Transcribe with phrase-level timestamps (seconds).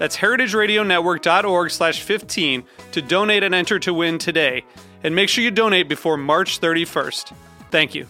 [0.00, 4.64] That's heritageradionetwork.org slash 15 to donate and enter to win today.
[5.04, 7.34] And make sure you donate before March 31st.
[7.70, 8.06] Thank you.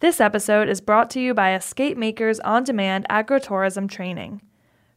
[0.00, 4.42] This episode is brought to you by Escape Makers On Demand Agrotourism Training.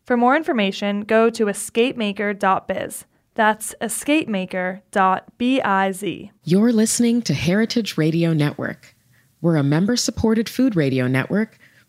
[0.04, 3.06] For more information, go to escapemaker.biz.
[3.36, 6.30] That's escapemaker.biz.
[6.44, 8.94] You're listening to Heritage Radio Network.
[9.40, 11.58] We're a member supported food radio network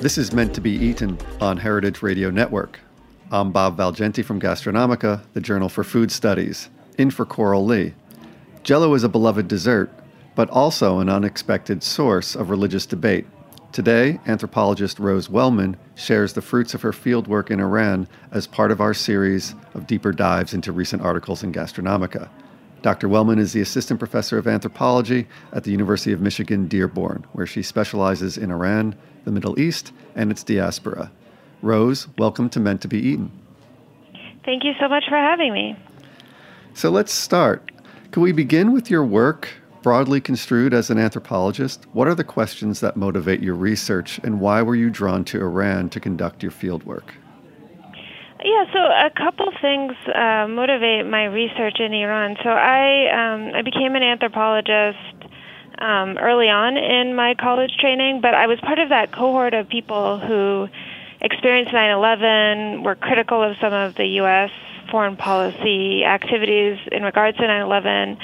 [0.00, 2.80] This is meant to be eaten on Heritage Radio Network.
[3.32, 7.94] I'm Bob Valgenti from Gastronomica, the Journal for Food Studies, in for Coral Lee.
[8.62, 9.90] Jello is a beloved dessert,
[10.34, 13.26] but also an unexpected source of religious debate.
[13.72, 18.82] Today, anthropologist Rose Wellman shares the fruits of her fieldwork in Iran as part of
[18.82, 22.28] our series of deeper dives into recent articles in Gastronomica.
[22.86, 23.08] Dr.
[23.08, 27.60] Wellman is the assistant professor of anthropology at the University of Michigan Dearborn, where she
[27.60, 31.10] specializes in Iran, the Middle East, and its diaspora.
[31.62, 33.32] Rose, welcome to Meant to Be Eaten.
[34.44, 35.76] Thank you so much for having me.
[36.74, 37.72] So let's start.
[38.12, 39.48] Can we begin with your work,
[39.82, 41.86] broadly construed as an anthropologist?
[41.92, 45.90] What are the questions that motivate your research, and why were you drawn to Iran
[45.90, 47.10] to conduct your fieldwork?
[48.46, 52.36] Yeah, so a couple things uh, motivate my research in Iran.
[52.44, 55.18] So I um, I became an anthropologist
[55.80, 59.68] um, early on in my college training, but I was part of that cohort of
[59.68, 60.68] people who
[61.20, 64.50] experienced 9/11, were critical of some of the U.S.
[64.92, 68.16] foreign policy activities in regards to 9/11,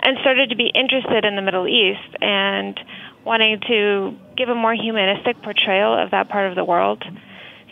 [0.00, 2.80] and started to be interested in the Middle East and
[3.26, 7.04] wanting to give a more humanistic portrayal of that part of the world.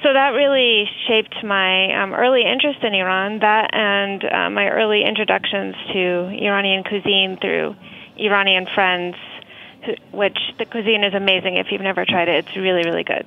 [0.05, 3.39] So that really shaped my um, early interest in Iran.
[3.39, 7.75] That and uh, my early introductions to Iranian cuisine through
[8.19, 9.17] Iranian friends,
[10.13, 11.57] which the cuisine is amazing.
[11.57, 13.27] If you've never tried it, it's really, really good.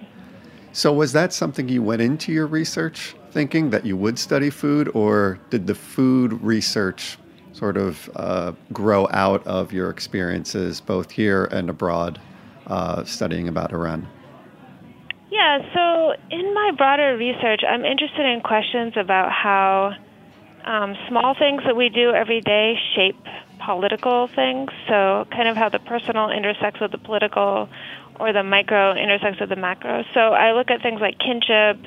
[0.72, 4.88] So, was that something you went into your research thinking that you would study food,
[4.94, 7.18] or did the food research
[7.54, 12.22] sort of uh, grow out of your experiences both here and abroad
[12.68, 14.08] uh, studying about Iran?
[15.30, 19.92] Yeah, so in my broader research, I'm interested in questions about how
[20.66, 23.20] um, small things that we do every day shape
[23.66, 24.70] political things.
[24.88, 27.68] So, kind of how the personal intersects with the political,
[28.20, 30.04] or the micro intersects with the macro.
[30.14, 31.84] So, I look at things like kinship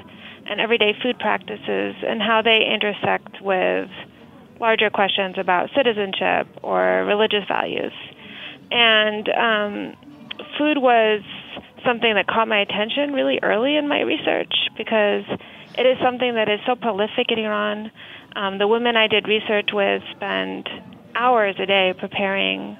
[0.46, 3.88] and everyday food practices and how they intersect with
[4.60, 7.92] larger questions about citizenship or religious values.
[8.70, 9.94] And um,
[10.58, 11.22] food was
[11.84, 15.24] something that caught my attention really early in my research because
[15.78, 17.90] it is something that is so prolific in Iran.
[18.34, 20.68] Um, the women I did research with spend
[21.14, 22.76] hours a day preparing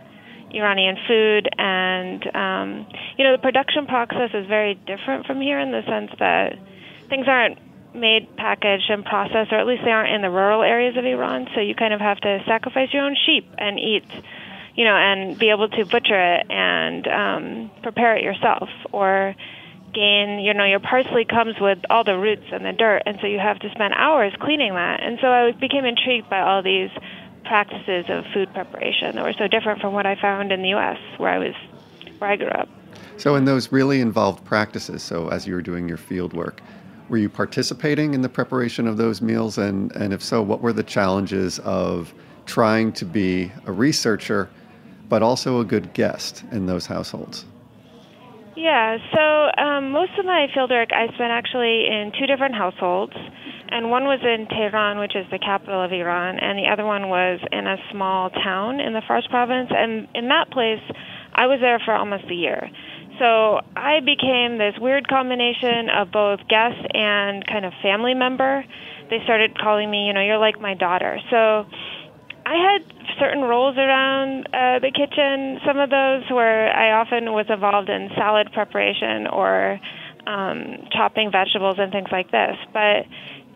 [0.52, 2.86] Iranian food, and um,
[3.16, 6.58] you know the production process is very different from here in the sense that
[7.08, 7.58] things aren't
[7.94, 11.48] made, packaged, and processed, or at least they aren't in the rural areas of Iran.
[11.54, 14.06] So you kind of have to sacrifice your own sheep and eat,
[14.74, 19.34] you know, and be able to butcher it and um, prepare it yourself, or
[19.92, 23.26] gain, you know, your parsley comes with all the roots and the dirt, and so
[23.26, 25.02] you have to spend hours cleaning that.
[25.02, 26.90] And so I became intrigued by all these
[27.44, 30.98] practices of food preparation that were so different from what I found in the U.S.,
[31.18, 31.54] where I was,
[32.18, 32.68] where I grew up.
[33.16, 36.62] So, in those really involved practices, so as you were doing your field work,
[37.08, 39.58] were you participating in the preparation of those meals?
[39.58, 42.14] And, and if so, what were the challenges of
[42.46, 44.48] trying to be a researcher,
[45.10, 47.44] but also a good guest in those households?
[48.56, 53.12] Yeah, so um, most of my fieldwork I spent actually in two different households,
[53.68, 57.08] and one was in Tehran, which is the capital of Iran, and the other one
[57.08, 59.70] was in a small town in the Fars province.
[59.70, 60.82] And in that place,
[61.34, 62.70] I was there for almost a year.
[63.18, 68.64] So I became this weird combination of both guest and kind of family member.
[69.10, 71.18] They started calling me, you know, you're like my daughter.
[71.30, 71.66] So
[72.50, 72.82] I had
[73.20, 75.60] certain roles around uh, the kitchen.
[75.64, 79.78] Some of those where I often was involved in salad preparation or
[80.26, 82.58] um, chopping vegetables and things like this.
[82.72, 83.06] But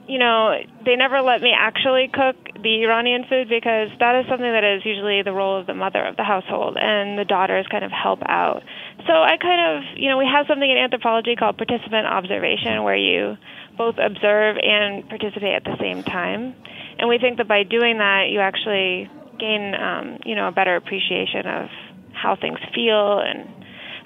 [0.07, 0.55] you know,
[0.85, 4.85] they never let me actually cook the Iranian food because that is something that is
[4.85, 8.21] usually the role of the mother of the household, and the daughters kind of help
[8.27, 8.63] out.
[9.09, 12.97] So I kind of, you know, we have something in anthropology called participant observation where
[12.97, 13.37] you
[13.77, 16.55] both observe and participate at the same time.
[16.99, 20.77] And we think that by doing that, you actually gain, um, you know, a better
[20.77, 21.69] appreciation of
[22.13, 23.49] how things feel, and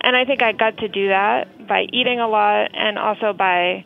[0.01, 3.85] and I think I got to do that by eating a lot, and also by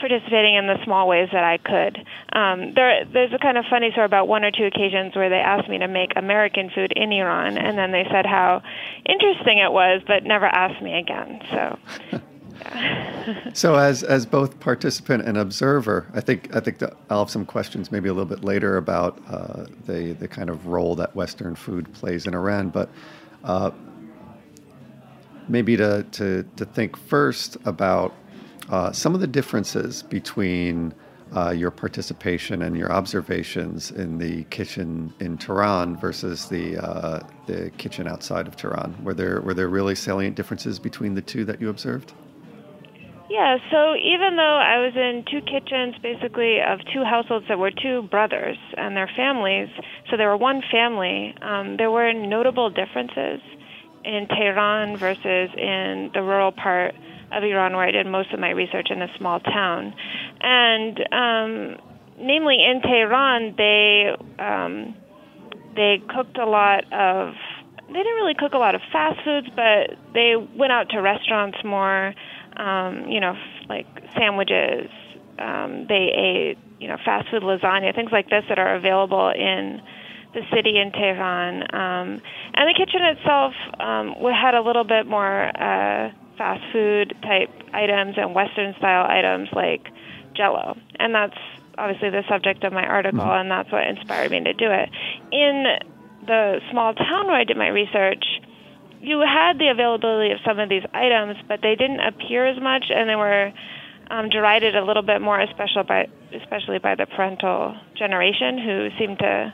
[0.00, 1.98] participating in the small ways that I could.
[2.32, 5.36] Um, there, there's a kind of funny story about one or two occasions where they
[5.36, 8.62] asked me to make American food in Iran, and then they said how
[9.04, 11.40] interesting it was, but never asked me again.
[11.50, 12.18] So.
[13.54, 17.92] so as as both participant and observer, I think I think I'll have some questions
[17.92, 21.92] maybe a little bit later about uh, the the kind of role that Western food
[21.92, 22.90] plays in Iran, but
[23.44, 23.70] uh,
[25.48, 28.14] maybe to, to to think first about
[28.68, 30.94] uh, some of the differences between
[31.34, 37.70] uh, your participation and your observations in the kitchen in Tehran versus the uh, the
[37.78, 38.96] kitchen outside of Tehran.
[39.04, 42.12] Were there were there really salient differences between the two that you observed?
[43.30, 47.70] Yeah, so even though I was in two kitchens, basically of two households that were
[47.70, 49.68] two brothers and their families,
[50.10, 53.40] so there were one family, um, there were notable differences
[54.04, 56.96] in Tehran versus in the rural part
[57.30, 59.94] of Iran where I did most of my research in a small town.
[60.40, 61.76] And um,
[62.18, 64.10] namely in Tehran, they
[64.42, 64.96] um,
[65.76, 67.34] they cooked a lot of
[67.86, 71.58] they didn't really cook a lot of fast foods, but they went out to restaurants
[71.64, 72.14] more
[72.60, 73.34] um, you know,
[73.68, 74.90] like sandwiches.
[75.38, 79.80] Um, they ate, you know, fast food lasagna, things like this that are available in
[80.34, 81.62] the city in Tehran.
[81.74, 82.20] Um,
[82.54, 88.14] and the kitchen itself um, had a little bit more uh, fast food type items
[88.18, 89.88] and Western style items like
[90.36, 91.38] Jello, and that's
[91.78, 93.40] obviously the subject of my article, mm-hmm.
[93.40, 94.90] and that's what inspired me to do it.
[95.32, 95.64] In
[96.26, 98.24] the small town where I did my research,
[99.00, 102.84] you had the availability of some of these items, but they didn't appear as much,
[102.90, 103.52] and they were
[104.10, 109.18] um, derided a little bit more, especially by especially by the parental generation, who seemed
[109.18, 109.52] to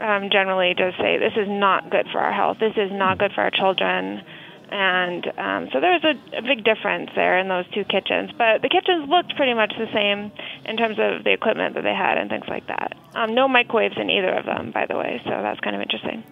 [0.00, 2.58] um, generally just say, "This is not good for our health.
[2.58, 4.22] This is not good for our children."
[4.70, 8.30] And um, so there was a, a big difference there in those two kitchens.
[8.36, 10.30] But the kitchens looked pretty much the same
[10.64, 12.96] in terms of the equipment that they had and things like that.
[13.14, 16.22] Um, no microwaves in either of them, by the way, so that's kind of interesting.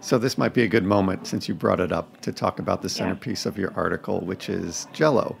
[0.00, 2.82] So this might be a good moment, since you brought it up, to talk about
[2.82, 3.50] the centerpiece yeah.
[3.50, 5.36] of your article, which is Jello.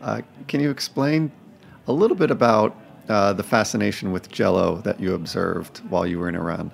[0.00, 1.30] Uh, can you explain
[1.86, 2.76] a little bit about
[3.08, 6.70] uh, the fascination with Jello that you observed while you were in Iran?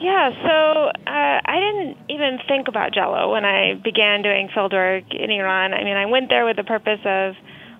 [0.00, 5.30] Yeah, so uh, I didn't even think about Jello when I began doing fieldwork in
[5.30, 5.74] Iran.
[5.74, 7.36] I mean, I went there with the purpose of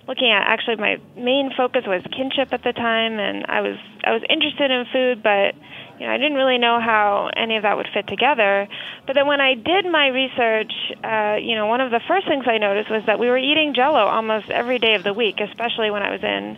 [0.07, 0.45] looking at.
[0.45, 4.69] Actually, my main focus was kinship at the time, and I was I was interested
[4.69, 5.57] in food, but
[5.97, 8.67] you know, I didn't really know how any of that would fit together.
[9.07, 10.73] But then when I did my research,
[11.03, 13.73] uh, you know, one of the first things I noticed was that we were eating
[13.73, 16.57] Jello almost every day of the week, especially when I was in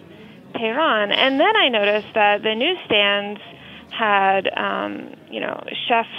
[0.59, 1.11] Tehran.
[1.11, 3.39] And then I noticed that the newsstands
[3.97, 6.09] had, um, you know, chefs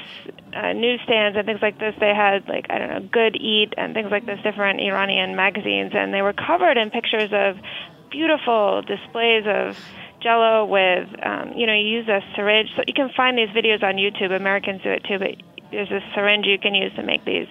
[0.54, 1.94] uh, newsstands and things like this.
[2.00, 5.92] They had like I don't know, Good Eat and things like this, different Iranian magazines,
[5.94, 7.56] and they were covered in pictures of
[8.10, 9.76] beautiful displays of
[10.22, 12.70] Jello with, um, you know, you use a syringe.
[12.76, 14.34] So you can find these videos on YouTube.
[14.34, 15.36] Americans do it too, but
[15.70, 17.48] there's a syringe you can use to make these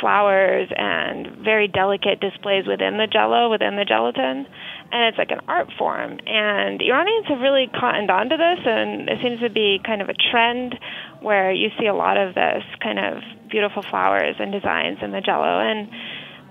[0.00, 4.46] flowers and very delicate displays within the Jello, within the gelatin,
[4.92, 6.18] and it's like an art form.
[6.26, 10.14] And Iranians have really cottoned onto this, and it seems to be kind of a
[10.30, 10.74] trend
[11.20, 15.20] where you see a lot of this kind of beautiful flowers and designs in the
[15.20, 15.88] Jello and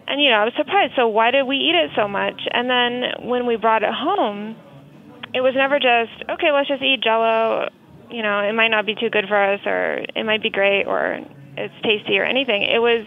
[0.07, 0.93] and you know I was surprised.
[0.95, 2.41] So why did we eat it so much?
[2.49, 4.55] And then when we brought it home
[5.33, 7.69] it was never just okay let's just eat jello
[8.09, 10.85] you know it might not be too good for us or it might be great
[10.85, 11.19] or
[11.59, 13.05] it's tasty or anything it was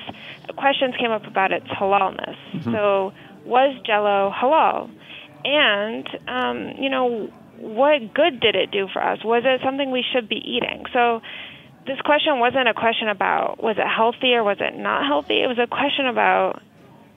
[0.56, 2.72] questions came up about its halalness mm-hmm.
[2.72, 3.12] so
[3.44, 4.90] was jello halal
[5.44, 7.32] and um, you know
[7.62, 9.24] what good did it do for us?
[9.24, 10.84] Was it something we should be eating?
[10.92, 11.22] So
[11.86, 15.42] this question wasn't a question about was it healthy or was it not healthy.
[15.42, 16.60] It was a question about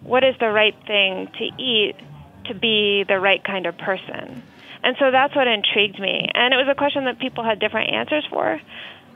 [0.01, 1.96] what is the right thing to eat
[2.46, 4.44] to be the right kind of person.
[4.84, 6.30] And so that's what intrigued me.
[6.32, 8.62] And it was a question that people had different answers for.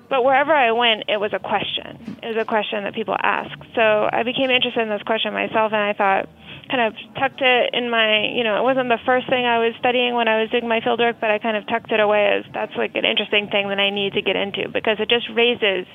[0.09, 2.17] But wherever I went, it was a question.
[2.23, 3.61] It was a question that people asked.
[3.75, 6.27] So I became interested in this question myself, and I thought,
[6.69, 9.73] kind of tucked it in my, you know, it wasn't the first thing I was
[9.79, 12.45] studying when I was doing my fieldwork, but I kind of tucked it away as
[12.53, 15.85] that's like an interesting thing that I need to get into because it just raises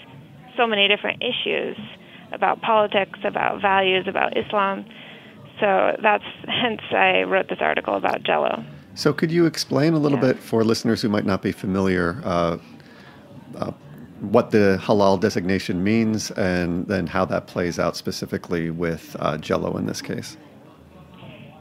[0.57, 1.77] so many different issues
[2.33, 4.85] about politics, about values, about Islam.
[5.61, 8.65] So that's hence I wrote this article about Jello.
[8.95, 10.33] So could you explain a little yeah.
[10.33, 12.59] bit for listeners who might not be familiar uh,
[13.57, 13.73] uh,
[14.21, 19.77] what the halal designation means and then how that plays out specifically with uh, Jello
[19.77, 20.37] in this case?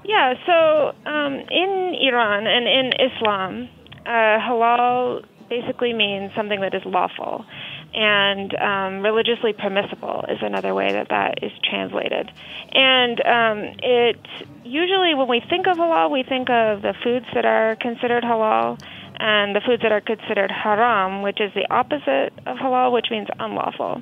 [0.05, 3.69] Yeah, so um, in Iran and in Islam,
[4.05, 7.45] uh, halal basically means something that is lawful
[7.93, 12.31] and um, religiously permissible is another way that that is translated.
[12.72, 14.19] And um, it
[14.63, 18.81] usually, when we think of halal, we think of the foods that are considered halal
[19.24, 23.30] and the foods that are considered haram, which is the opposite of halal, which means
[23.39, 24.01] unlawful.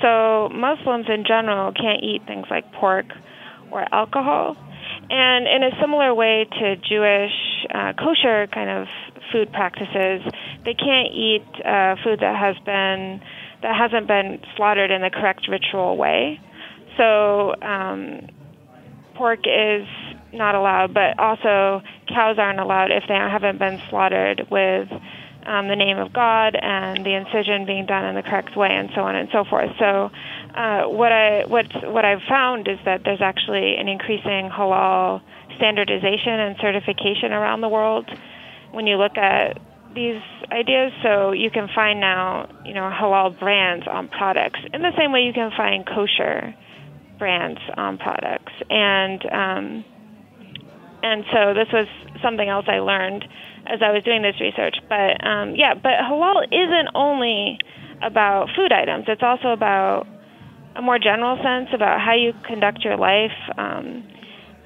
[0.00, 3.06] So Muslims in general can't eat things like pork
[3.70, 4.56] or alcohol.
[5.10, 7.36] And in a similar way to Jewish
[7.74, 8.88] uh, kosher kind of
[9.32, 10.22] food practices.
[10.64, 13.20] They can't eat uh, food that has been
[13.62, 16.40] that hasn't been slaughtered in the correct ritual way.
[16.96, 18.28] So um,
[19.14, 19.86] pork is
[20.32, 24.88] not allowed, but also cows aren't allowed if they haven't been slaughtered with
[25.46, 28.90] um, the name of God and the incision being done in the correct way, and
[28.94, 29.70] so on and so forth.
[29.78, 30.10] So,
[30.54, 35.20] uh, what I what what I've found is that there's actually an increasing halal
[35.56, 38.08] standardization and certification around the world
[38.72, 39.60] when you look at
[39.94, 40.92] these ideas.
[41.02, 45.22] So you can find now, you know, halal brands on products in the same way
[45.22, 46.54] you can find kosher
[47.18, 48.52] brands on products.
[48.70, 49.84] And um,
[51.02, 51.86] and so this was
[52.22, 53.24] something else I learned
[53.66, 54.76] as I was doing this research.
[54.88, 57.58] But um, yeah, but halal isn't only
[58.02, 59.04] about food items.
[59.08, 60.06] It's also about
[60.76, 63.36] a more general sense about how you conduct your life.
[63.56, 64.08] Um,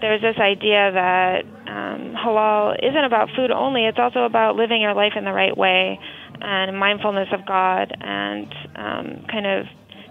[0.00, 4.94] there's this idea that um, halal isn't about food only, it's also about living your
[4.94, 5.98] life in the right way
[6.40, 9.66] and mindfulness of God and um, kind of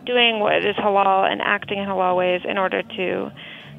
[0.08, 3.32] doing what is halal and acting in halal ways in order to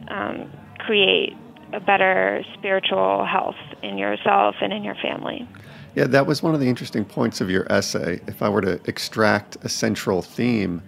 [0.09, 1.35] um, create
[1.73, 5.49] a better spiritual health in yourself and in your family.
[5.95, 8.21] Yeah, that was one of the interesting points of your essay.
[8.27, 10.83] If I were to extract a central theme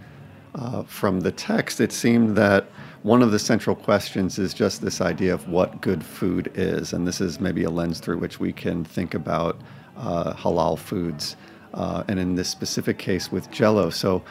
[0.54, 2.66] uh, from the text, it seemed that
[3.02, 6.92] one of the central questions is just this idea of what good food is.
[6.92, 9.61] And this is maybe a lens through which we can think about
[9.97, 11.37] uh, halal foods.
[11.73, 13.90] Uh, and in this specific case with Jello.
[13.90, 14.23] So,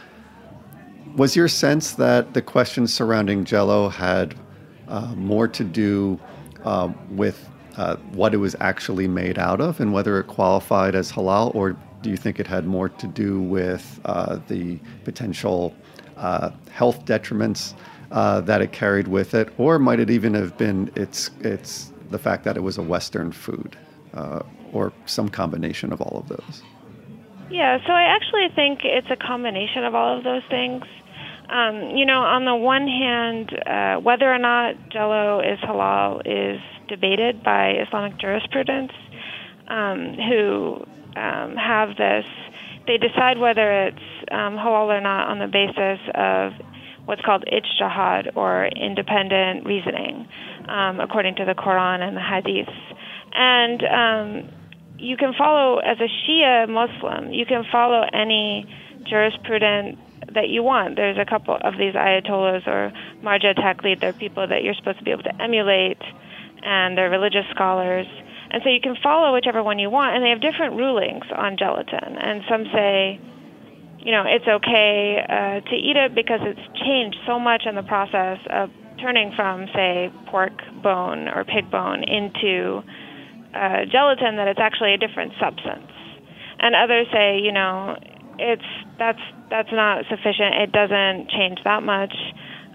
[1.15, 4.35] was your sense that the questions surrounding Jello had
[4.87, 6.19] uh, more to do
[6.63, 7.47] uh, with
[7.77, 11.77] uh, what it was actually made out of and whether it qualified as halal, or
[12.01, 15.73] do you think it had more to do with uh, the potential
[16.69, 17.73] health detriments
[18.11, 22.17] uh, that it carried with it, or might it even have been its its the
[22.17, 23.77] fact that it was a Western food,
[24.13, 24.41] uh,
[24.73, 26.63] or some combination of all of those?
[27.51, 30.83] Yeah, so I actually think it's a combination of all of those things.
[31.49, 36.61] Um, you know, on the one hand, uh, whether or not Jello is halal is
[36.87, 38.91] debated by Islamic jurisprudence,
[39.67, 42.25] um, who um, have this.
[42.85, 46.53] They decide whether it's um, halal or not on the basis of
[47.05, 50.27] what's called ijtihad or independent reasoning,
[50.67, 52.69] um, according to the Quran and the Hadith.
[53.33, 54.58] And um,
[54.99, 58.65] you can follow, as a Shia Muslim, you can follow any
[59.03, 59.97] jurisprudence
[60.33, 60.95] that you want.
[60.95, 63.99] There's a couple of these ayatollahs or marja taqlid.
[63.99, 66.01] They're people that you're supposed to be able to emulate,
[66.61, 68.07] and they're religious scholars.
[68.51, 71.57] And so you can follow whichever one you want, and they have different rulings on
[71.57, 72.17] gelatin.
[72.17, 73.19] And some say
[74.01, 77.83] you know, it's okay uh, to eat it because it's changed so much in the
[77.83, 82.81] process of turning from, say, pork bone or pig bone into
[83.53, 85.91] uh, gelatin that it's actually a different substance.
[86.59, 87.97] And others say, you know,
[88.37, 90.55] it's that's that's not sufficient.
[90.61, 92.13] It doesn't change that much.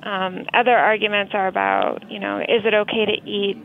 [0.03, 3.65] Um, other arguments are about, you know, is it okay to eat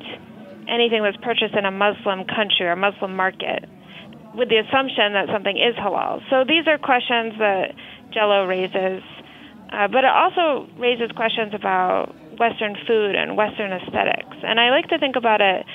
[0.69, 3.67] anything that's purchased in a Muslim country or Muslim market?
[4.33, 6.21] with the assumption that something is halal.
[6.29, 7.73] So these are questions that
[8.13, 9.01] Jello raises,
[9.73, 14.37] uh, but it also raises questions about Western food and Western aesthetics.
[14.43, 15.65] And I like to think about it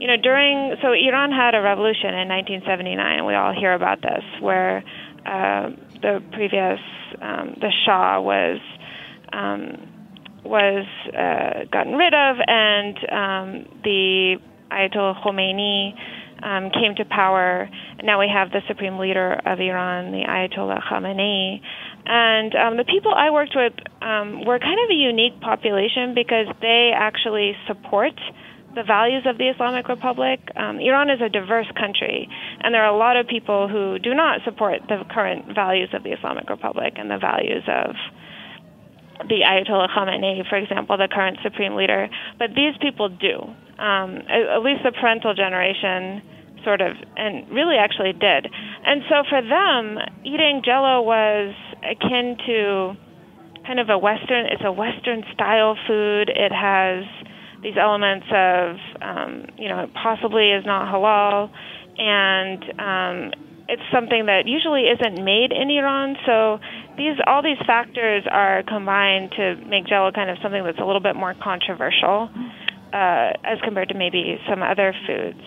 [0.00, 3.24] you know, during so Iran had a revolution in 1979.
[3.26, 4.84] We all hear about this, where
[5.26, 5.70] uh,
[6.02, 6.80] the previous
[7.20, 8.60] um, the Shah was
[9.32, 9.88] um,
[10.44, 14.36] was uh, gotten rid of, and um, the
[14.70, 15.94] Ayatollah Khomeini
[16.42, 17.68] um, came to power.
[18.02, 21.60] Now we have the supreme leader of Iran, the Ayatollah Khamenei.
[22.06, 23.72] And um, the people I worked with
[24.02, 28.12] um, were kind of a unique population because they actually support
[28.74, 30.40] the values of the Islamic Republic.
[30.56, 32.28] Um, Iran is a diverse country,
[32.60, 36.02] and there are a lot of people who do not support the current values of
[36.02, 37.94] the Islamic Republic and the values of
[39.28, 42.08] the Ayatollah Khamenei, for example, the current supreme leader.
[42.38, 43.46] But these people do.
[43.78, 46.22] Um, at, at least the parental generation
[46.64, 48.48] sort of, and really actually did.
[48.84, 51.54] And so for them, eating Jello was
[51.84, 52.96] akin to
[53.66, 54.46] kind of a Western.
[54.46, 56.30] It's a Western style food.
[56.30, 57.04] It has
[57.64, 61.50] these elements of, um, you know, possibly is not halal,
[61.98, 66.16] and um, it's something that usually isn't made in Iran.
[66.26, 66.60] So
[66.96, 71.00] these all these factors are combined to make Jello kind of something that's a little
[71.00, 72.28] bit more controversial
[72.92, 75.40] uh, as compared to maybe some other foods.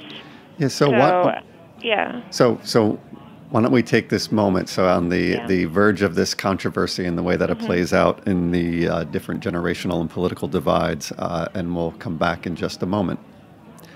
[0.58, 0.68] Yeah.
[0.68, 1.44] So, So, what?
[1.82, 2.22] yeah.
[2.32, 3.00] So so
[3.50, 4.70] why don't we take this moment?
[4.70, 5.48] So on the Yeah.
[5.48, 9.04] the verge of this controversy and the way that it plays out in the uh,
[9.06, 13.20] different generational and political divides, uh, and we'll come back in just a moment.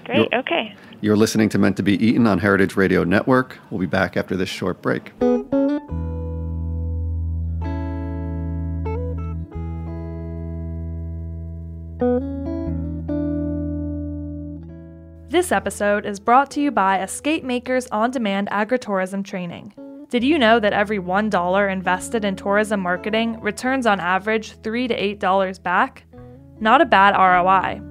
[0.05, 0.17] Great.
[0.17, 0.74] You're- Okay.
[1.01, 3.58] You're listening to Meant to Be Eaten on Heritage Radio Network.
[3.72, 5.13] We'll be back after this short break.
[15.51, 19.74] This episode is brought to you by Escape Makers On Demand Agritourism Training.
[20.08, 25.17] Did you know that every $1 invested in tourism marketing returns on average 3 to
[25.17, 26.05] $8 back?
[26.62, 27.81] Not a bad ROI.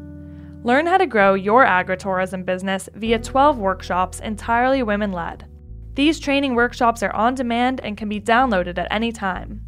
[0.64, 5.44] Learn how to grow your agritourism business via 12 workshops entirely women led.
[5.92, 9.60] These training workshops are on demand and can be downloaded at any time.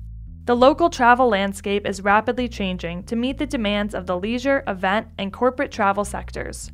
[0.47, 5.09] The local travel landscape is rapidly changing to meet the demands of the leisure, event,
[5.19, 6.73] and corporate travel sectors.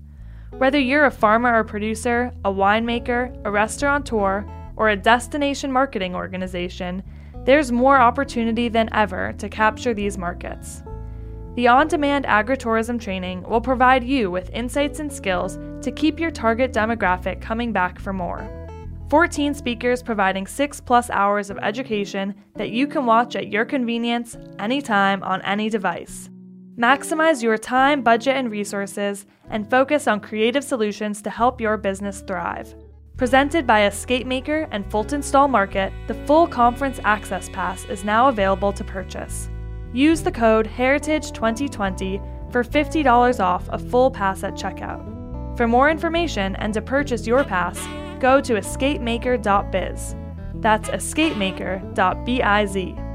[0.56, 4.44] Whether you're a farmer or producer, a winemaker, a restaurateur,
[4.76, 7.02] or a destination marketing organization,
[7.44, 10.82] there's more opportunity than ever to capture these markets.
[11.54, 16.30] The on demand agritourism training will provide you with insights and skills to keep your
[16.30, 18.48] target demographic coming back for more.
[19.10, 24.36] 14 speakers providing 6 plus hours of education that you can watch at your convenience,
[24.58, 26.30] anytime, on any device.
[26.78, 32.20] Maximize your time, budget, and resources, and focus on creative solutions to help your business
[32.20, 32.72] thrive.
[33.16, 38.28] Presented by Escape Maker and Fulton Stall Market, the full conference access pass is now
[38.28, 39.50] available to purchase.
[39.92, 45.56] Use the code HERITAGE2020 for $50 off a full pass at checkout.
[45.56, 47.76] For more information and to purchase your pass,
[48.20, 50.14] go to escapemaker.biz.
[50.60, 53.07] That's escapemaker.biz.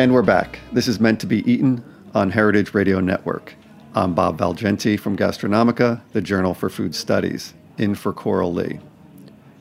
[0.00, 0.60] And we're back.
[0.72, 1.84] This is Meant to Be Eaten
[2.14, 3.54] on Heritage Radio Network.
[3.94, 8.80] I'm Bob Valgenti from Gastronomica, the Journal for Food Studies, in for Coral Lee.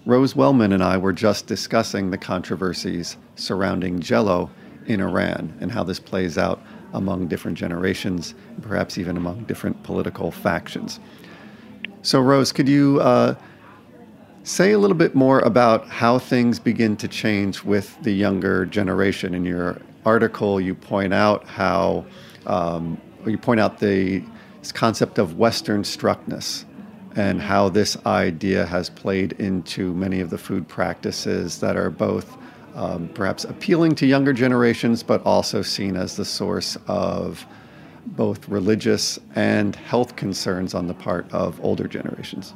[0.06, 4.50] Rose Wellman and I were just discussing the controversies surrounding Jello
[4.86, 6.62] in Iran and how this plays out
[6.94, 11.02] among different generations, perhaps even among different political factions.
[12.02, 13.36] So, Rose, could you uh,
[14.44, 19.34] say a little bit more about how things begin to change with the younger generation?
[19.34, 22.06] In your article, you point out how
[22.46, 24.24] um, you point out the
[24.74, 26.66] concept of Western struckness
[27.16, 32.38] and how this idea has played into many of the food practices that are both
[32.76, 37.46] um, perhaps appealing to younger generations, but also seen as the source of
[38.06, 42.54] both religious and health concerns on the part of older generations.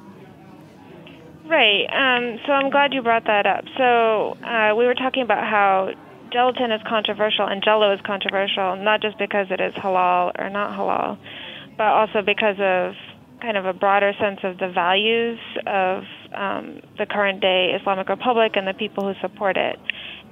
[1.45, 1.85] Right.
[1.91, 3.65] Um, so I'm glad you brought that up.
[3.77, 5.91] So uh, we were talking about how
[6.33, 10.77] gelatin is controversial and Jello is controversial, not just because it is halal or not
[10.77, 11.17] halal,
[11.77, 12.95] but also because of
[13.41, 18.53] kind of a broader sense of the values of um, the current day Islamic Republic
[18.55, 19.77] and the people who support it.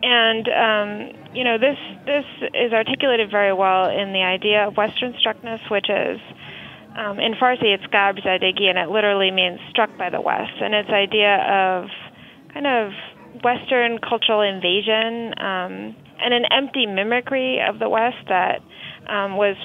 [0.02, 5.14] And um, you know this this is articulated very well in the idea of Western
[5.14, 6.20] struckness, which is
[6.98, 10.58] um, in Farsi it's gharbzadegi, and it literally means struck by the West.
[10.60, 11.90] And its idea of
[12.54, 12.92] kind of
[13.44, 18.62] Western cultural invasion um, and an empty mimicry of the West that
[19.08, 19.56] um, was.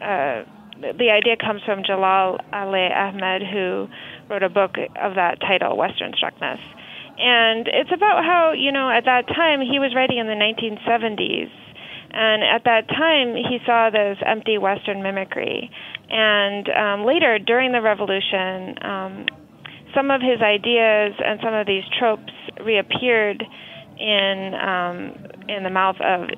[0.00, 0.44] Uh,
[0.76, 3.88] the idea comes from Jalal Al-e Ahmad, who
[4.28, 6.60] wrote a book of that title, Western Struckness.
[7.18, 11.50] And it's about how, you know, at that time he was writing in the 1970s,
[12.10, 15.70] And at that time, he saw this empty Western mimicry.
[16.10, 19.26] And um, later, during the revolution, um,
[19.94, 22.32] some of his ideas and some of these tropes
[22.64, 23.44] reappeared
[23.98, 26.28] in um, in the mouth of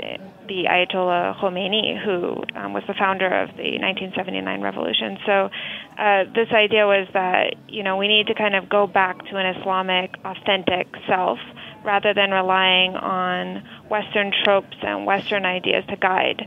[0.48, 5.18] the Ayatollah Khomeini, who um, was the founder of the 1979 revolution.
[5.26, 5.50] So,
[5.98, 9.36] uh, this idea was that you know we need to kind of go back to
[9.36, 11.38] an Islamic authentic self
[11.84, 16.46] rather than relying on Western tropes and Western ideas to guide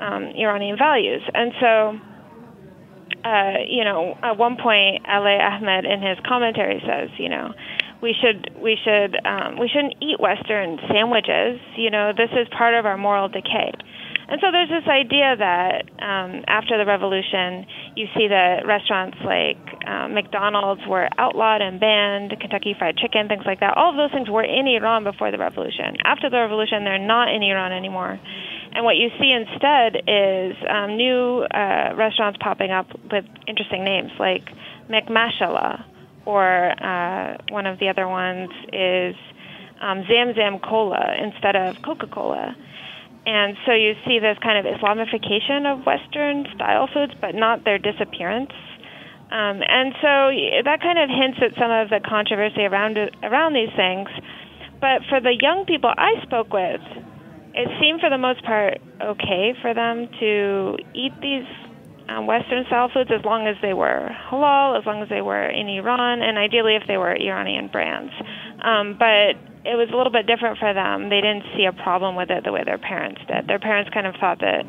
[0.00, 1.22] um, Iranian values.
[1.34, 2.00] And so,
[3.24, 7.52] uh, you know, at one point, Al-e Ahmad in his commentary says, you know,
[8.06, 11.58] we should we should um, we shouldn't eat Western sandwiches.
[11.74, 13.74] You know, this is part of our moral decay.
[14.28, 19.58] And so there's this idea that um, after the revolution, you see that restaurants like
[19.86, 23.76] uh, McDonald's were outlawed and banned, Kentucky Fried Chicken, things like that.
[23.76, 25.98] All of those things were in Iran before the revolution.
[26.04, 28.18] After the revolution, they're not in Iran anymore.
[28.74, 34.10] And what you see instead is um, new uh, restaurants popping up with interesting names
[34.18, 34.42] like
[34.90, 35.95] McMashallah,
[36.26, 39.14] or uh, one of the other ones is
[39.80, 42.54] um, Zam Zam Cola instead of Coca Cola.
[43.26, 47.78] And so you see this kind of Islamification of Western style foods, but not their
[47.78, 48.52] disappearance.
[49.30, 50.30] Um, and so
[50.62, 54.08] that kind of hints at some of the controversy around around these things.
[54.80, 56.80] But for the young people I spoke with,
[57.54, 61.48] it seemed for the most part okay for them to eat these
[62.08, 65.48] um, Western style foods as long as they were halal, as long as they were
[65.48, 68.12] in Iran, and ideally if they were Iranian brands.
[68.62, 69.34] Um, but
[69.66, 71.08] it was a little bit different for them.
[71.10, 73.48] They didn't see a problem with it the way their parents did.
[73.48, 74.64] Their parents kind of thought that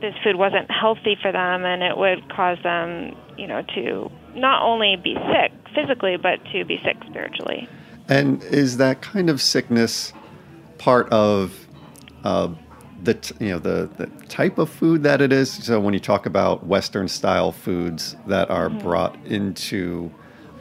[0.00, 4.62] this food wasn't healthy for them and it would cause them, you know, to not
[4.62, 7.68] only be sick physically, but to be sick spiritually.
[8.08, 10.12] And is that kind of sickness
[10.78, 11.66] part of
[12.22, 12.54] uh,
[13.02, 15.50] the t- you know the, the type of food that it is?
[15.52, 18.78] So when you talk about Western style foods that are mm-hmm.
[18.78, 20.10] brought into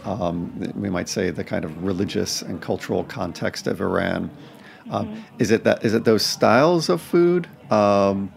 [0.05, 4.29] um, we might say the kind of religious and cultural context of Iran.
[4.91, 5.21] Um, mm-hmm.
[5.39, 8.31] Is it that is it those styles of food um,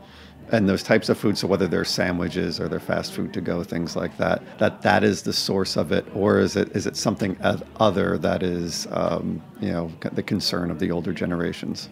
[0.50, 1.36] and those types of food?
[1.36, 5.04] So whether they're sandwiches or they're fast food to go, things like that, that that
[5.04, 7.36] is the source of it, or is it is it something
[7.76, 11.90] other that is um, you know the concern of the older generations?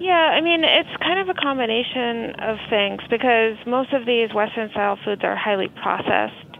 [0.00, 4.70] Yeah, I mean, it's kind of a combination of things because most of these Western
[4.70, 6.50] style foods are highly processed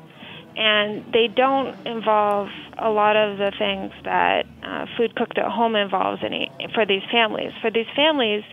[0.56, 5.74] and they don't involve a lot of the things that uh, food cooked at home
[5.74, 7.52] involves any for these families.
[7.62, 8.44] For these families,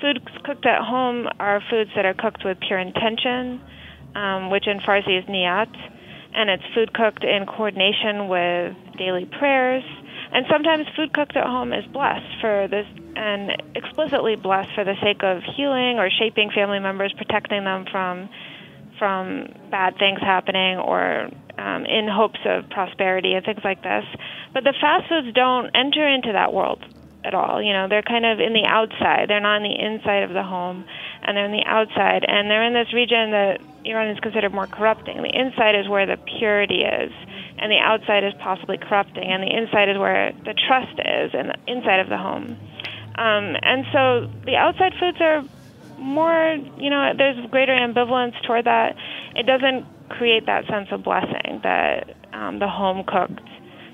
[0.00, 3.60] food cooked at home are foods that are cooked with pure intention,
[4.14, 5.74] um, which in Farsi is niyat,
[6.34, 9.82] and it's food cooked in coordination with daily prayers.
[10.30, 14.94] And sometimes food cooked at home is blessed for this and explicitly blessed for the
[15.02, 18.28] sake of healing or shaping family members, protecting them from
[18.98, 24.04] from bad things happening or um, in hopes of prosperity and things like this.
[24.52, 26.84] But the fast foods don't enter into that world
[27.24, 27.62] at all.
[27.62, 29.28] You know, they're kind of in the outside.
[29.28, 30.84] They're not in the inside of the home,
[31.22, 32.24] and they're in the outside.
[32.26, 35.16] And they're in this region that Iran is considered more corrupting.
[35.22, 37.12] The inside is where the purity is,
[37.58, 41.50] and the outside is possibly corrupting, and the inside is where the trust is, and
[41.50, 42.56] the inside of the home.
[43.18, 45.42] Um, and so the outside foods are
[45.98, 48.94] more, you know, there's greater ambivalence toward that.
[49.34, 53.42] It doesn't create that sense of blessing that um, the home cooked,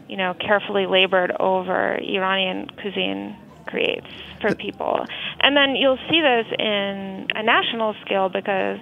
[0.08, 4.06] you know, carefully labored over Iranian cuisine creates
[4.42, 5.06] for people.
[5.40, 8.78] And then you'll see this in a national scale because,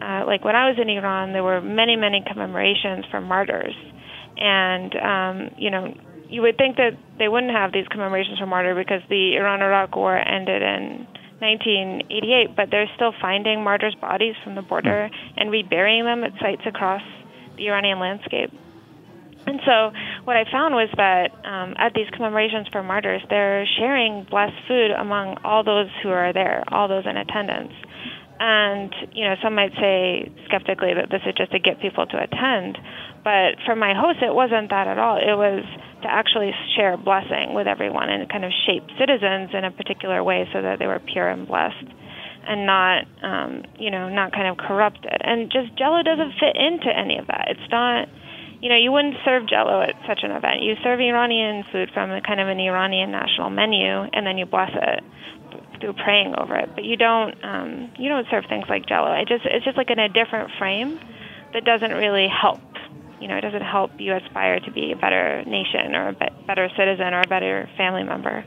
[0.00, 3.74] uh, like when I was in Iran, there were many, many commemorations for martyrs.
[4.38, 5.94] And, um, you know,
[6.28, 9.94] you would think that they wouldn't have these commemorations for martyrs because the Iran Iraq
[9.96, 11.06] War ended in
[11.38, 16.62] 1988, but they're still finding martyrs' bodies from the border and reburying them at sites
[16.66, 17.02] across
[17.56, 18.50] the Iranian landscape.
[19.46, 19.92] And so,
[20.24, 24.90] what I found was that um, at these commemorations for martyrs, they're sharing blessed food
[24.90, 27.72] among all those who are there, all those in attendance.
[28.38, 32.16] And, you know, some might say skeptically that this is just to get people to
[32.20, 32.76] attend.
[33.22, 35.16] But for my host, it wasn't that at all.
[35.16, 35.64] It was
[36.06, 40.48] to actually share blessing with everyone and kind of shape citizens in a particular way
[40.52, 41.90] so that they were pure and blessed
[42.46, 45.20] and not, um, you know, not kind of corrupted.
[45.20, 47.48] And just Jello doesn't fit into any of that.
[47.50, 48.08] It's not,
[48.62, 50.62] you know, you wouldn't serve Jello at such an event.
[50.62, 54.46] You serve Iranian food from a kind of an Iranian national menu, and then you
[54.46, 55.02] bless it
[55.80, 56.70] through praying over it.
[56.74, 59.12] But you don't, um, you don't serve things like Jello.
[59.12, 61.00] It just, it's just like in a different frame
[61.52, 62.60] that doesn't really help
[63.20, 66.68] you know, it doesn't help you aspire to be a better nation or a better
[66.76, 68.44] citizen or a better family member.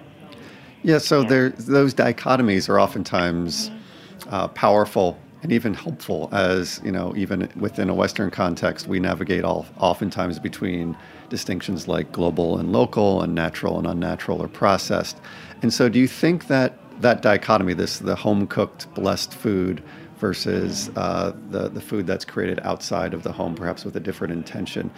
[0.84, 1.50] Yeah, so yeah.
[1.58, 4.34] those dichotomies are oftentimes mm-hmm.
[4.34, 9.44] uh, powerful and even helpful as, you know, even within a Western context, we navigate
[9.44, 10.98] all, oftentimes between
[11.30, 15.18] distinctions like global and local and natural and unnatural or processed.
[15.62, 19.82] And so do you think that that dichotomy, this the home cooked, blessed food
[20.20, 24.34] versus uh, the, the food that's created outside of the home, perhaps with a different
[24.34, 24.92] intention,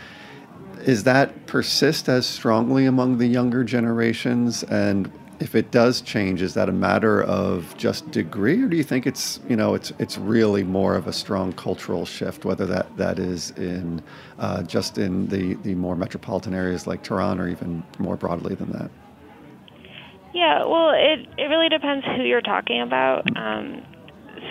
[0.84, 4.64] is that persist as strongly among the younger generations?
[4.64, 8.84] And if it does change, is that a matter of just degree, or do you
[8.84, 12.96] think it's you know it's it's really more of a strong cultural shift, whether that
[12.98, 14.02] that is in
[14.40, 18.72] uh, just in the the more metropolitan areas like Tehran, or even more broadly than
[18.72, 18.92] that?
[20.34, 23.26] Yeah, well, it it really depends who you're talking about.
[23.36, 23.82] Um,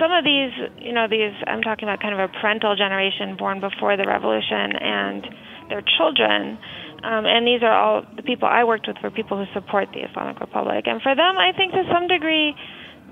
[0.00, 3.60] some of these, you know, these I'm talking about kind of a parental generation born
[3.60, 5.26] before the revolution and
[5.68, 6.58] their children.
[7.04, 10.00] Um, and these are all the people I worked with were people who support the
[10.00, 10.84] Islamic Republic.
[10.86, 12.56] And for them, I think to some degree,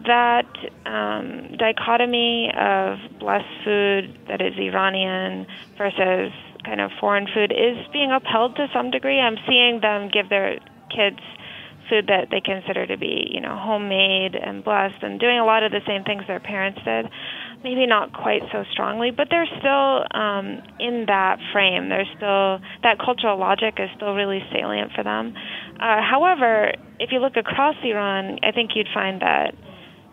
[0.06, 0.46] that
[0.86, 5.46] um, dichotomy of blessed food that is Iranian
[5.76, 6.32] versus
[6.64, 9.18] kind of foreign food is being upheld to some degree.
[9.18, 10.58] I'm seeing them give their
[10.90, 11.18] kids
[11.88, 15.62] food that they consider to be, you know, homemade and blessed and doing a lot
[15.62, 17.06] of the same things their parents did.
[17.64, 21.88] Maybe not quite so strongly, but they're still um, in that frame.
[21.88, 25.34] They're still, that cultural logic is still really salient for them.
[25.80, 29.54] Uh, however, if you look across Iran, I think you'd find that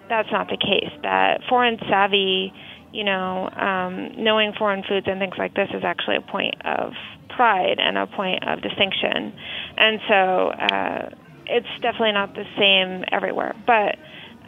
[0.09, 0.91] that's not the case.
[1.03, 2.53] That foreign savvy,
[2.91, 6.93] you know, um, knowing foreign foods and things like this is actually a point of
[7.35, 9.33] pride and a point of distinction.
[9.77, 11.09] And so, uh,
[11.47, 13.55] it's definitely not the same everywhere.
[13.65, 13.97] But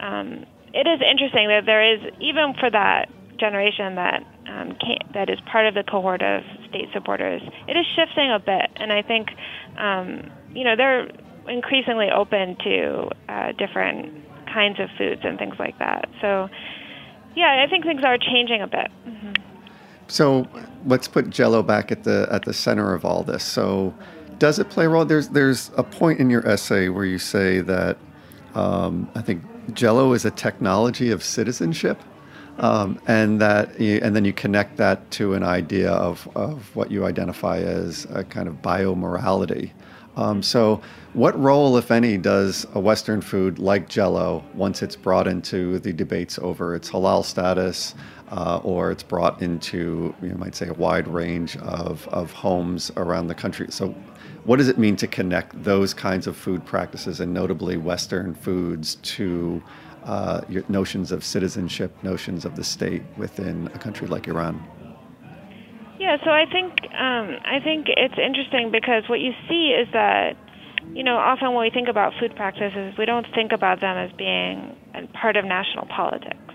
[0.00, 3.08] um, it is interesting that there is even for that
[3.38, 4.76] generation that um,
[5.14, 8.92] that is part of the cohort of state supporters, it is shifting a bit, and
[8.92, 9.28] I think
[9.76, 11.08] um, you know they're
[11.48, 16.08] increasingly open to uh, different kinds of foods and things like that.
[16.20, 16.48] So
[17.36, 18.90] yeah, I think things are changing a bit.
[19.06, 19.32] Mm-hmm.
[20.08, 20.46] So
[20.86, 23.44] let's put Jello back at the at the center of all this.
[23.44, 23.94] So
[24.38, 25.04] does it play a role?
[25.04, 27.98] There's there's a point in your essay where you say that
[28.54, 29.42] um, I think
[29.74, 32.00] Jello is a technology of citizenship,
[32.58, 36.90] um, and that you, and then you connect that to an idea of of what
[36.90, 39.72] you identify as a kind of biomorality.
[40.18, 40.80] Um, so,
[41.12, 45.92] what role, if any, does a Western food like Jello, once it's brought into the
[45.92, 47.94] debates over its halal status,
[48.32, 53.28] uh, or it's brought into, you might say, a wide range of, of homes around
[53.28, 53.68] the country?
[53.70, 53.94] So,
[54.48, 58.94] what does it mean to connect those kinds of food practices and notably Western foods
[59.02, 59.62] to
[60.04, 64.64] uh, your notions of citizenship, notions of the state within a country like Iran?
[66.00, 70.34] Yeah, so I think um, I think it's interesting because what you see is that
[70.94, 74.10] you know often when we think about food practices, we don't think about them as
[74.16, 74.74] being
[75.12, 76.54] part of national politics,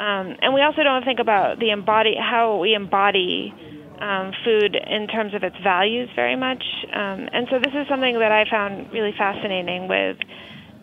[0.00, 3.54] um, and we also don't think about the embody how we embody
[4.00, 6.62] um, food in terms of its values very much.
[6.92, 10.16] Um, and so this is something that I found really fascinating with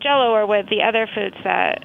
[0.01, 1.83] Jello or with the other foods that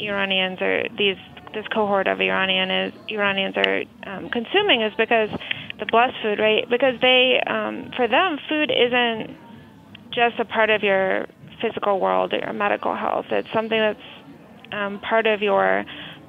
[0.00, 1.16] Iranians or these
[1.54, 5.30] this cohort of Iranian is, Iranians are um, consuming is because
[5.78, 6.68] the blessed food, right?
[6.68, 9.38] Because they, um, for them, food isn't
[10.10, 11.26] just a part of your
[11.62, 13.26] physical world or your medical health.
[13.30, 14.08] It's something that's
[14.72, 15.84] um, part of your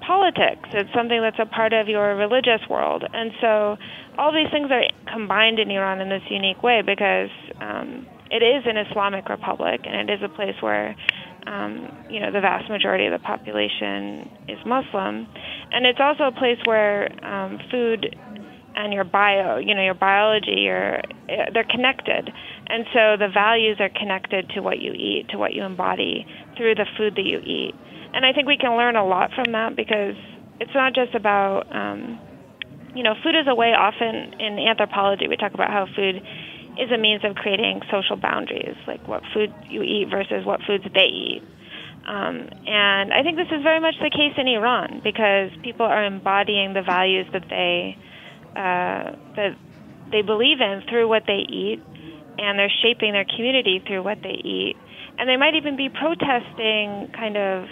[0.05, 0.69] politics.
[0.73, 3.03] It's something that's a part of your religious world.
[3.11, 3.77] And so
[4.17, 7.29] all these things are combined in Iran in this unique way because
[7.61, 10.95] um, it is an Islamic republic and it is a place where
[11.47, 15.27] um, you know the vast majority of the population is Muslim,
[15.71, 18.15] and it's also a place where um, food
[18.75, 20.97] and your bio, you know, your biology, your
[21.29, 22.31] eh, they're connected,
[22.67, 26.25] and so the values are connected to what you eat, to what you embody
[26.57, 27.75] through the food that you eat,
[28.15, 30.15] and I think we can learn a lot from that because
[30.59, 32.19] it's not just about um,
[32.95, 36.23] you know, food is a way often in anthropology we talk about how food
[36.77, 40.83] is a means of creating social boundaries, like what food you eat versus what foods
[40.93, 41.43] they eat.
[42.07, 46.05] Um, and I think this is very much the case in Iran because people are
[46.05, 47.97] embodying the values that they
[48.55, 49.57] uh, that
[50.11, 51.81] they believe in through what they eat,
[52.37, 54.75] and they're shaping their community through what they eat.
[55.17, 57.67] And they might even be protesting kind of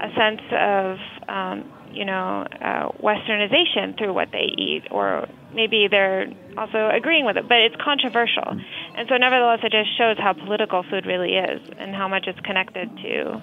[0.00, 6.26] a sense of um, you know, uh, westernization through what they eat, or maybe they're
[6.56, 8.60] also agreeing with it, but it's controversial.
[8.94, 12.40] And so, nevertheless, it just shows how political food really is and how much it's
[12.40, 13.42] connected to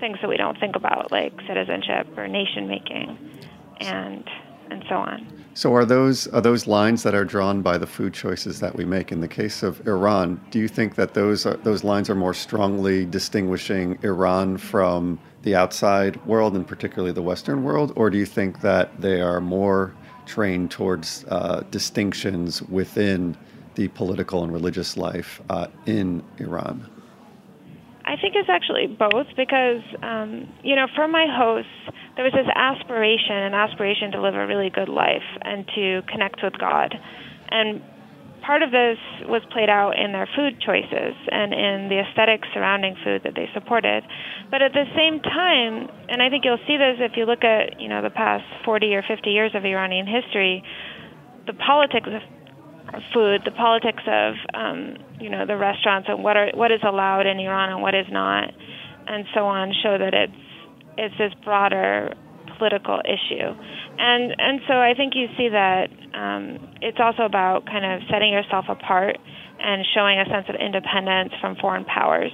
[0.00, 3.18] things that we don't think about, like citizenship or nation making,
[3.80, 4.28] and
[4.70, 5.26] and so on.
[5.54, 8.86] So are those are those lines that are drawn by the food choices that we
[8.86, 9.12] make?
[9.12, 12.32] In the case of Iran, do you think that those are, those lines are more
[12.32, 18.26] strongly distinguishing Iran from the outside world and particularly the Western world, or do you
[18.26, 19.94] think that they are more
[20.26, 23.36] trained towards uh, distinctions within
[23.74, 26.88] the political and religious life uh, in Iran?
[28.04, 31.70] I think it's actually both because, um, you know, for my hosts,
[32.16, 36.42] there was this aspiration, an aspiration to live a really good life and to connect
[36.42, 36.94] with God.
[37.50, 37.82] And
[38.44, 42.96] part of this was played out in their food choices and in the aesthetics surrounding
[43.02, 44.04] food that they supported.
[44.50, 47.80] But at the same time, and I think you'll see this if you look at,
[47.80, 50.62] you know, the past 40 or 50 years of Iranian history,
[51.46, 52.22] the politics of
[53.12, 57.26] food, the politics of um, you know the restaurants and what are what is allowed
[57.26, 58.50] in Iran and what is not,
[59.06, 60.32] and so on, show that it's
[60.98, 62.14] it's this broader
[62.62, 63.50] political issue,
[63.98, 68.30] and and so I think you see that um, it's also about kind of setting
[68.30, 69.18] yourself apart
[69.58, 72.30] and showing a sense of independence from foreign powers,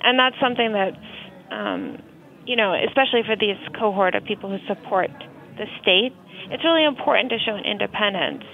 [0.00, 1.04] and that's something that's
[1.52, 2.00] um,
[2.48, 5.12] you know especially for these cohort of people who support
[5.60, 6.16] the state,
[6.48, 8.48] it's really important to show an independence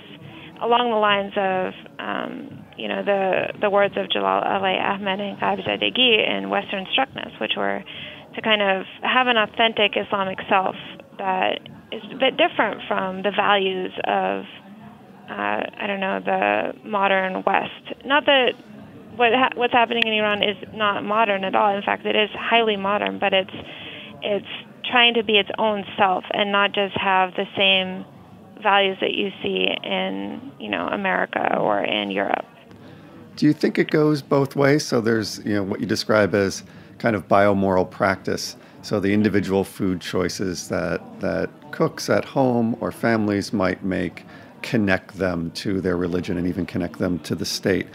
[0.58, 1.70] along the lines of
[2.02, 7.38] um, you know the the words of Jalal Al-e Ahmad and Zadegi in Western Struckness,
[7.40, 7.84] which were
[8.34, 10.74] to kind of have an authentic Islamic self
[11.18, 11.60] that
[11.92, 14.44] is a bit different from the values of
[15.28, 18.04] uh, I don't know the modern West.
[18.04, 18.52] Not that
[19.16, 21.74] what ha- what's happening in Iran is not modern at all.
[21.74, 23.54] In fact, it is highly modern, but it's
[24.22, 24.46] it's
[24.90, 28.04] trying to be its own self and not just have the same
[28.62, 32.44] values that you see in you know America or in Europe.
[33.36, 34.84] Do you think it goes both ways?
[34.84, 36.62] So there's you know what you describe as
[36.98, 38.56] kind of biomoral practice.
[38.84, 44.26] So the individual food choices that that cooks at home or families might make
[44.60, 47.86] connect them to their religion and even connect them to the state.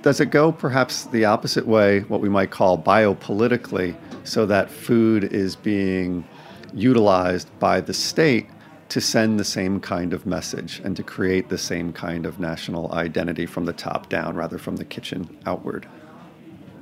[0.00, 5.24] Does it go perhaps the opposite way, what we might call biopolitically, so that food
[5.24, 6.26] is being
[6.72, 8.46] utilized by the state
[8.88, 12.90] to send the same kind of message and to create the same kind of national
[12.92, 15.86] identity from the top down rather from the kitchen outward.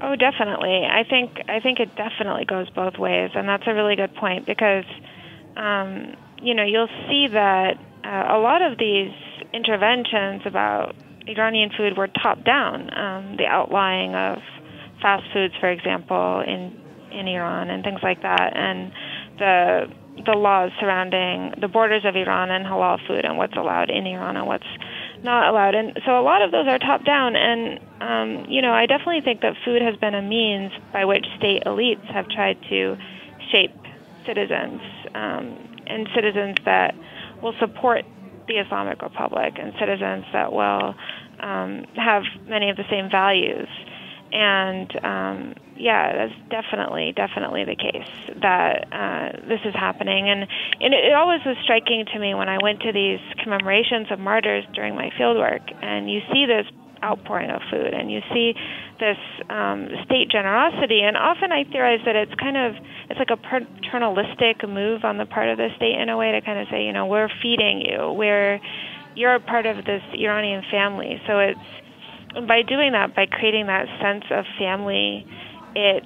[0.04, 0.84] Oh, definitely.
[0.84, 4.44] I think I think it definitely goes both ways, and that's a really good point
[4.44, 4.84] because
[5.56, 9.12] um, you know you'll see that uh, a lot of these
[9.54, 10.94] interventions about
[11.26, 12.92] Iranian food were top down.
[12.94, 14.38] Um, the outlying of
[15.00, 16.78] fast foods, for example, in
[17.10, 18.92] in Iran and things like that, and
[19.38, 19.86] the
[20.26, 24.36] the laws surrounding the borders of Iran and halal food and what's allowed in Iran
[24.36, 24.68] and what's
[25.24, 25.74] not allowed.
[25.74, 27.34] And so a lot of those are top down.
[27.34, 31.24] And, um, you know, I definitely think that food has been a means by which
[31.38, 32.96] state elites have tried to
[33.50, 33.74] shape
[34.26, 34.80] citizens
[35.14, 36.94] um, and citizens that
[37.42, 38.04] will support
[38.46, 40.94] the Islamic Republic and citizens that will
[41.40, 43.68] um, have many of the same values.
[44.34, 50.28] And um, yeah, that's definitely, definitely the case that uh, this is happening.
[50.28, 50.42] And,
[50.82, 54.64] and it, always was striking to me when I went to these commemorations of martyrs
[54.74, 56.66] during my fieldwork, and you see this
[57.04, 58.54] outpouring of food, and you see
[58.98, 59.18] this
[59.50, 61.02] um, state generosity.
[61.06, 62.74] And often I theorize that it's kind of
[63.10, 66.40] it's like a paternalistic move on the part of the state in a way to
[66.40, 68.58] kind of say, you know, we're feeding you, we're
[69.14, 71.22] you're a part of this Iranian family.
[71.26, 71.83] So it's
[72.34, 75.26] by doing that, by creating that sense of family,
[75.74, 76.04] it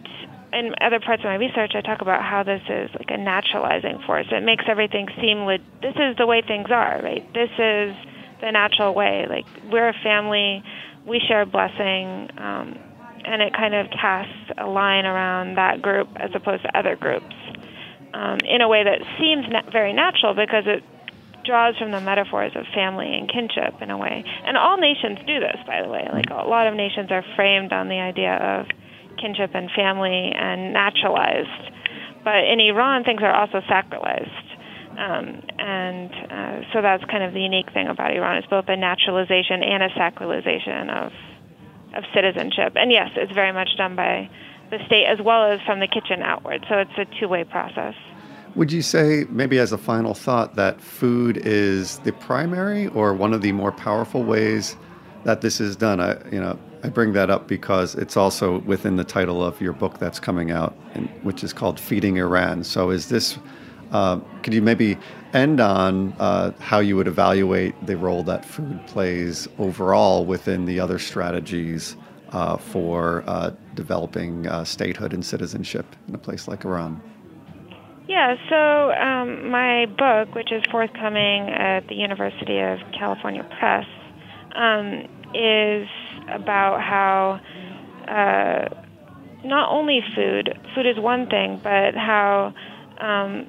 [0.52, 3.98] in other parts of my research, I talk about how this is like a naturalizing
[4.06, 4.26] force.
[4.30, 7.22] It makes everything seem like this is the way things are, right?
[7.34, 7.96] This is
[8.40, 9.26] the natural way.
[9.28, 10.62] Like we're a family,
[11.06, 12.76] we share a blessing, um,
[13.24, 17.36] and it kind of casts a line around that group as opposed to other groups
[18.14, 20.82] um, in a way that seems na- very natural because it
[21.48, 24.22] draws from the metaphors of family and kinship in a way.
[24.44, 26.04] And all nations do this, by the way.
[26.12, 28.66] Like a lot of nations are framed on the idea of
[29.16, 31.72] kinship and family and naturalized.
[32.22, 34.44] But in Iran, things are also sacralized.
[34.98, 38.36] Um, and uh, so that's kind of the unique thing about Iran.
[38.36, 41.12] It's both a naturalization and a sacralization of
[41.96, 42.74] of citizenship.
[42.76, 44.28] And yes, it's very much done by
[44.70, 46.66] the state as well as from the kitchen outward.
[46.68, 47.94] So it's a two way process.
[48.58, 53.32] Would you say, maybe as a final thought, that food is the primary or one
[53.32, 54.76] of the more powerful ways
[55.22, 56.00] that this is done?
[56.00, 59.72] I, you know, I bring that up because it's also within the title of your
[59.74, 60.72] book that's coming out,
[61.22, 63.38] which is called "Feeding Iran." So, is this?
[63.92, 64.98] Uh, could you maybe
[65.34, 70.80] end on uh, how you would evaluate the role that food plays overall within the
[70.80, 71.94] other strategies
[72.30, 77.00] uh, for uh, developing uh, statehood and citizenship in a place like Iran?
[78.08, 83.84] Yeah, so um, my book, which is forthcoming at the University of California Press,
[84.56, 85.04] um,
[85.34, 85.86] is
[86.26, 87.38] about how
[88.08, 88.74] uh,
[89.44, 92.54] not only food, food is one thing, but how
[92.98, 93.46] um,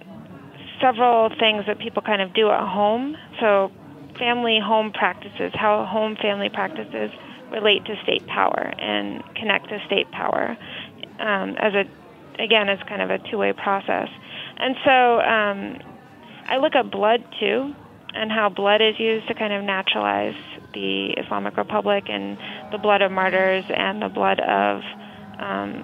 [0.81, 3.71] several things that people kind of do at home, so
[4.17, 7.11] family home practices, how home family practices
[7.49, 10.57] relate to state power and connect to state power
[11.19, 11.85] um, as a,
[12.43, 14.09] again, as kind of a two way process.
[14.59, 15.77] And so um,
[16.47, 17.73] I look at blood too,
[18.13, 20.35] and how blood is used to kind of naturalize
[20.73, 22.37] the Islamic Republic and
[22.71, 24.81] the blood of martyrs and the blood of
[25.39, 25.83] um,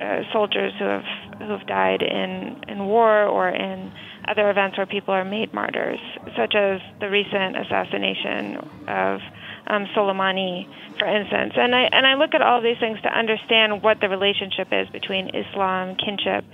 [0.00, 1.04] uh, soldiers who have
[1.38, 3.92] who have died in in war or in
[4.26, 6.00] other events where people are made martyrs,
[6.36, 8.56] such as the recent assassination
[8.86, 9.20] of
[9.66, 11.54] um, Soleimani, for instance.
[11.56, 14.88] And I and I look at all these things to understand what the relationship is
[14.90, 16.44] between Islam, kinship,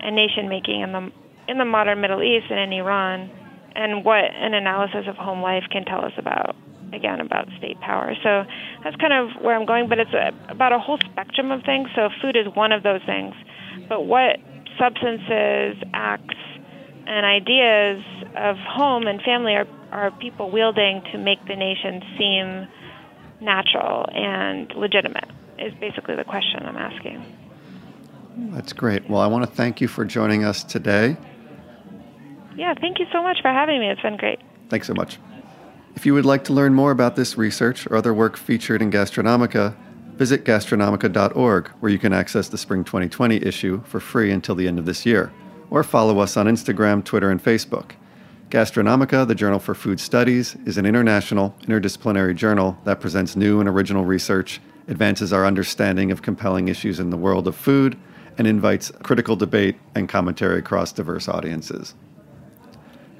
[0.00, 1.10] and nation making in the
[1.48, 3.30] in the modern Middle East and in Iran,
[3.74, 6.56] and what an analysis of home life can tell us about
[6.92, 8.14] again about state power.
[8.22, 8.44] So
[8.82, 11.88] that's kind of where I'm going, but it's a, about a whole spectrum of things.
[11.94, 13.34] So food is one of those things,
[13.88, 14.38] but what
[14.78, 16.34] substances, acts,
[17.06, 18.02] and ideas
[18.36, 22.66] of home and family are, are people wielding to make the nation seem
[23.40, 27.45] natural and legitimate is basically the question I'm asking.
[28.36, 29.08] That's great.
[29.08, 31.16] Well, I want to thank you for joining us today.
[32.54, 33.88] Yeah, thank you so much for having me.
[33.88, 34.40] It's been great.
[34.68, 35.18] Thanks so much.
[35.94, 38.90] If you would like to learn more about this research or other work featured in
[38.90, 39.74] Gastronomica,
[40.16, 44.78] visit gastronomica.org, where you can access the Spring 2020 issue for free until the end
[44.78, 45.32] of this year,
[45.70, 47.92] or follow us on Instagram, Twitter, and Facebook.
[48.50, 53.68] Gastronomica, the Journal for Food Studies, is an international, interdisciplinary journal that presents new and
[53.68, 57.98] original research, advances our understanding of compelling issues in the world of food,
[58.38, 61.94] and invites critical debate and commentary across diverse audiences.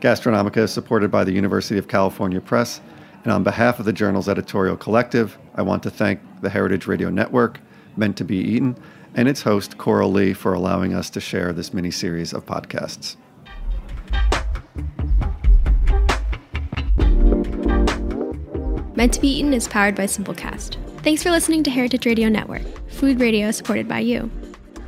[0.00, 2.80] Gastronomica is supported by the University of California Press,
[3.24, 7.10] and on behalf of the journal's editorial collective, I want to thank the Heritage Radio
[7.10, 7.60] Network,
[7.96, 8.76] Meant to Be Eaten,
[9.14, 13.16] and its host, Coral Lee, for allowing us to share this mini series of podcasts.
[18.94, 20.76] Meant to Be Eaten is powered by Simplecast.
[21.02, 24.30] Thanks for listening to Heritage Radio Network, food radio supported by you.